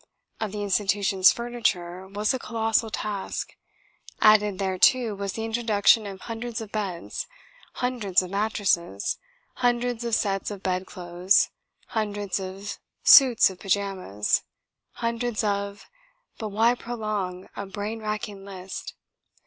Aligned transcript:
of 0.39 0.51
the 0.51 0.63
institution's 0.63 1.31
furniture 1.31 2.07
was 2.07 2.33
a 2.33 2.39
colossal 2.39 2.89
task; 2.89 3.55
added 4.19 4.57
thereto 4.57 5.13
was 5.13 5.33
the 5.33 5.45
introduction 5.45 6.07
of 6.07 6.21
hundreds 6.21 6.59
of 6.59 6.71
beds, 6.71 7.27
hundreds 7.73 8.23
of 8.23 8.31
mattresses, 8.31 9.19
hundreds 9.57 10.03
of 10.03 10.15
sets 10.15 10.49
of 10.49 10.63
bedclothes, 10.63 11.51
hundreds 11.89 12.39
of 12.39 12.79
suits 13.03 13.51
of 13.51 13.59
pyjamas, 13.59 14.41
hundreds 14.93 15.43
of 15.43 15.85
But 16.39 16.49
why 16.49 16.73
prolong 16.73 17.47
a 17.55 17.67
brain 17.67 17.99
racking 17.99 18.43
list? 18.43 18.95